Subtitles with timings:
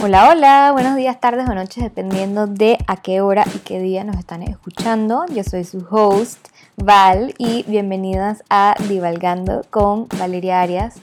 [0.00, 4.04] Hola, hola, buenos días, tardes o noches, dependiendo de a qué hora y qué día
[4.04, 5.26] nos están escuchando.
[5.26, 6.38] Yo soy su host,
[6.76, 11.00] Val, y bienvenidas a Divalgando con Valeria Arias.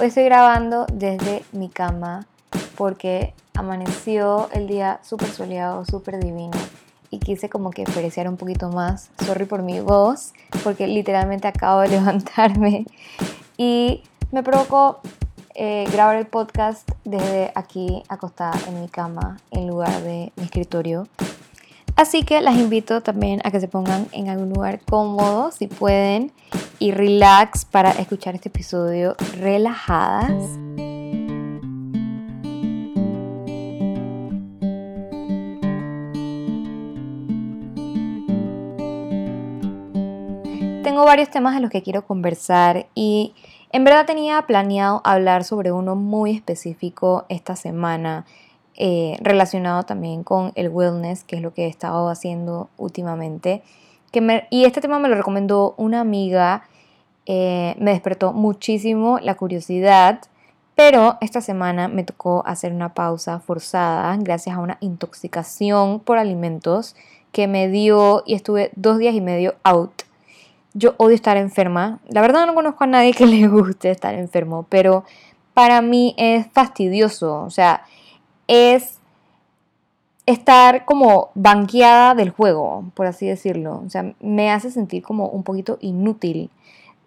[0.00, 2.26] Hoy estoy grabando desde mi cama
[2.76, 6.56] porque amaneció el día súper soleado, súper divino
[7.10, 9.10] y quise como que perecear un poquito más.
[9.18, 10.32] Sorry por mi voz,
[10.64, 12.86] porque literalmente acabo de levantarme
[13.58, 15.02] y me provocó
[15.62, 21.06] eh, grabar el podcast desde aquí acostada en mi cama en lugar de mi escritorio.
[21.96, 26.32] Así que las invito también a que se pongan en algún lugar cómodo, si pueden,
[26.78, 30.32] y relax para escuchar este episodio relajadas.
[40.82, 43.34] Tengo varios temas de los que quiero conversar y
[43.72, 48.26] en verdad tenía planeado hablar sobre uno muy específico esta semana,
[48.76, 53.62] eh, relacionado también con el wellness, que es lo que he estado haciendo últimamente.
[54.50, 56.64] Y este tema me lo recomendó una amiga,
[57.26, 60.20] eh, me despertó muchísimo la curiosidad,
[60.74, 66.96] pero esta semana me tocó hacer una pausa forzada gracias a una intoxicación por alimentos
[67.30, 70.09] que me dio y estuve dos días y medio out
[70.74, 72.00] yo odio estar enferma.
[72.08, 75.04] La verdad no conozco a nadie que le guste estar enfermo, pero
[75.54, 77.42] para mí es fastidioso.
[77.42, 77.84] O sea,
[78.46, 79.00] es
[80.26, 83.82] estar como banqueada del juego, por así decirlo.
[83.84, 86.50] O sea, me hace sentir como un poquito inútil.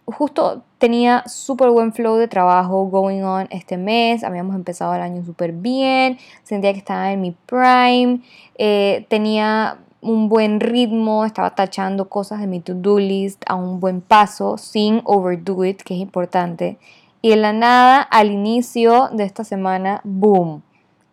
[0.06, 5.24] Justo tenía súper buen flow de trabajo going on este mes, habíamos empezado el año
[5.24, 8.20] súper bien, sentía que estaba en mi prime,
[8.58, 14.02] eh, tenía un buen ritmo, estaba tachando cosas de mi to-do list a un buen
[14.02, 16.78] paso sin overdo it, que es importante.
[17.22, 20.62] Y en la nada, al inicio de esta semana, boom,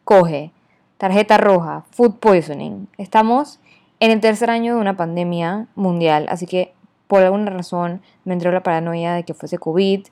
[0.05, 0.53] coge,
[0.99, 2.89] tarjeta roja, food poisoning.
[2.99, 3.61] Estamos
[4.01, 6.75] en el tercer año de una pandemia mundial, así que
[7.07, 10.07] por alguna razón me entró la paranoia de que fuese COVID.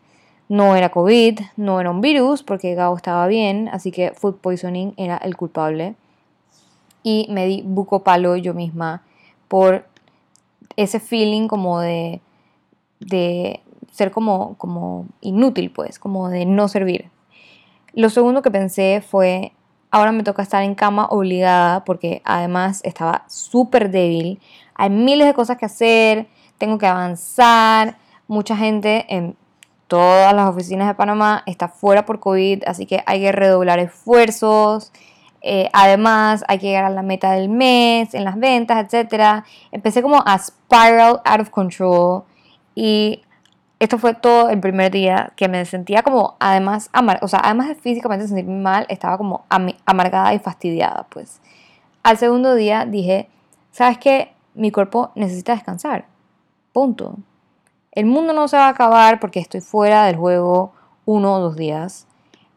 [0.49, 4.95] No era COVID, no era un virus, porque Gao estaba bien, así que food poisoning
[4.97, 5.97] era el culpable
[7.03, 9.03] y me di buco palo yo misma
[9.49, 9.87] por
[10.77, 12.21] ese feeling como de,
[13.01, 13.61] de
[13.91, 17.11] ser como, como inútil, pues, como de no servir.
[17.95, 19.53] Lo segundo que pensé fue,
[19.91, 24.41] ahora me toca estar en cama obligada porque además estaba súper débil,
[24.75, 27.99] hay miles de cosas que hacer, tengo que avanzar,
[28.29, 29.37] mucha gente en
[29.89, 34.93] todas las oficinas de Panamá está fuera por COVID, así que hay que redoblar esfuerzos.
[35.43, 39.45] Eh, además, hay que llegar a la meta del mes, en las ventas, etc.
[39.71, 42.25] Empecé como a spiral out of control
[42.75, 43.23] y
[43.81, 46.91] esto fue todo el primer día que me sentía como, además,
[47.21, 49.45] o sea, además de físicamente sentirme mal, estaba como
[49.85, 51.41] amargada y fastidiada, pues.
[52.03, 53.29] Al segundo día dije,
[53.71, 54.33] ¿sabes qué?
[54.55, 56.07] Mi cuerpo necesita descansar.
[56.73, 57.17] Punto.
[57.93, 60.73] El mundo no se va a acabar porque estoy fuera del juego
[61.05, 62.07] uno o dos días.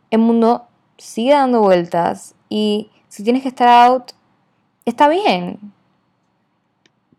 [0.09, 0.65] El mundo
[1.05, 4.11] sigue dando vueltas y si tienes que estar out,
[4.85, 5.73] está bien.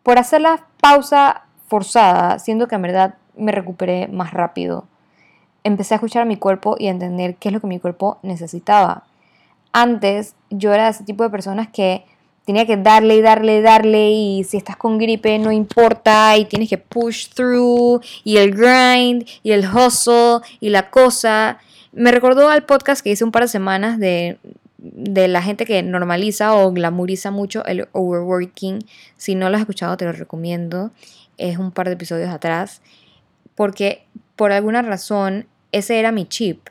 [0.02, 4.86] Por hacer la pausa forzada, siendo que en verdad me recuperé más rápido.
[5.64, 8.18] Empecé a escuchar a mi cuerpo y a entender qué es lo que mi cuerpo
[8.22, 9.04] necesitaba.
[9.72, 12.04] Antes yo era ese tipo de personas que
[12.44, 16.44] tenía que darle y darle y darle y si estás con gripe no importa y
[16.44, 21.58] tienes que push through y el grind y el hustle y la cosa.
[21.92, 24.38] Me recordó al podcast que hice un par de semanas de
[24.82, 28.84] de la gente que normaliza o glamoriza mucho el overworking.
[29.16, 30.90] Si no lo has escuchado, te lo recomiendo.
[31.38, 32.82] Es un par de episodios atrás.
[33.54, 34.04] Porque
[34.34, 36.68] por alguna razón ese era mi chip.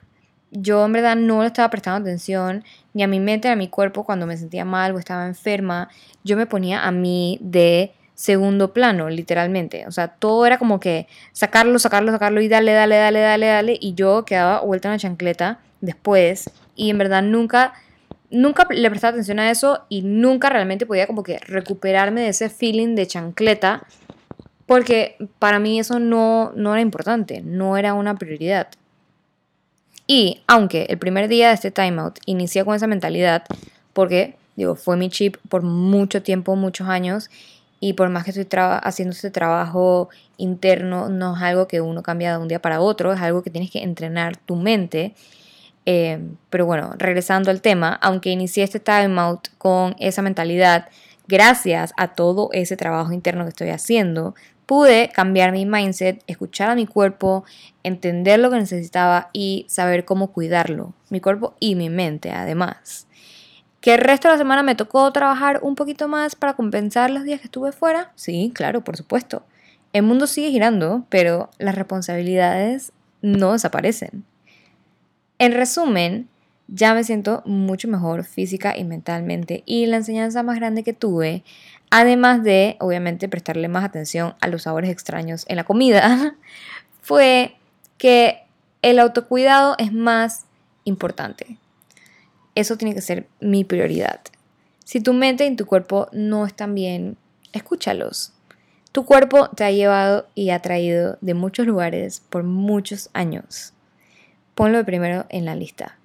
[0.51, 2.63] Yo en verdad no le estaba prestando atención
[2.93, 5.89] ni a mi mente ni a mi cuerpo cuando me sentía mal o estaba enferma.
[6.23, 9.87] Yo me ponía a mí de segundo plano, literalmente.
[9.87, 13.77] O sea, todo era como que sacarlo, sacarlo, sacarlo y dale, dale, dale, dale, dale.
[13.81, 16.49] Y yo quedaba vuelta en la chancleta después.
[16.75, 17.73] Y en verdad nunca
[18.29, 22.49] nunca le prestaba atención a eso y nunca realmente podía como que recuperarme de ese
[22.49, 23.83] feeling de chancleta
[24.65, 28.69] porque para mí eso no, no era importante, no era una prioridad.
[30.07, 33.43] Y aunque el primer día de este timeout inicié con esa mentalidad,
[33.93, 37.29] porque digo, fue mi chip por mucho tiempo, muchos años,
[37.79, 38.45] y por más que estoy
[38.83, 43.11] haciendo este trabajo interno, no es algo que uno cambia de un día para otro,
[43.11, 45.15] es algo que tienes que entrenar tu mente.
[45.87, 46.19] Eh,
[46.51, 50.89] pero bueno, regresando al tema, aunque inicié este timeout con esa mentalidad,
[51.27, 54.35] gracias a todo ese trabajo interno que estoy haciendo,
[54.71, 57.43] pude cambiar mi mindset, escuchar a mi cuerpo,
[57.83, 63.05] entender lo que necesitaba y saber cómo cuidarlo, mi cuerpo y mi mente además.
[63.81, 67.25] ¿Que el resto de la semana me tocó trabajar un poquito más para compensar los
[67.25, 68.13] días que estuve fuera?
[68.15, 69.43] Sí, claro, por supuesto.
[69.91, 74.23] El mundo sigue girando, pero las responsabilidades no desaparecen.
[75.37, 76.29] En resumen,
[76.73, 81.43] ya me siento mucho mejor física y mentalmente y la enseñanza más grande que tuve,
[81.89, 86.35] además de obviamente prestarle más atención a los sabores extraños en la comida,
[87.01, 87.57] fue
[87.97, 88.43] que
[88.81, 90.45] el autocuidado es más
[90.85, 91.57] importante.
[92.55, 94.21] Eso tiene que ser mi prioridad.
[94.85, 97.17] Si tu mente y tu cuerpo no están bien,
[97.51, 98.33] escúchalos.
[98.93, 103.73] Tu cuerpo te ha llevado y ha traído de muchos lugares por muchos años.
[104.55, 105.97] Ponlo primero en la lista.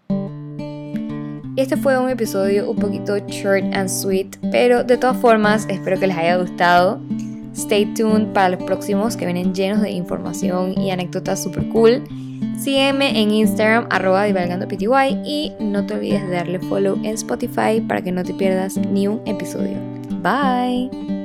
[1.56, 6.06] Este fue un episodio un poquito short and sweet, pero de todas formas espero que
[6.06, 7.00] les haya gustado.
[7.54, 12.04] Stay tuned para los próximos que vienen llenos de información y anécdotas super cool.
[12.58, 14.86] Sígueme en Instagram arroba pty
[15.24, 19.08] y no te olvides de darle follow en Spotify para que no te pierdas ni
[19.08, 19.78] un episodio.
[20.22, 21.15] Bye.